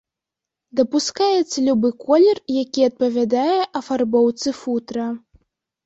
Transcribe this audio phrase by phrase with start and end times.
[0.79, 3.55] Дапускаецца любы колер, які адпавядае
[3.85, 5.07] афарбоўцы футра.